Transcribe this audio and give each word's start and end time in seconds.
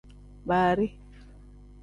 Baari. 0.47 0.87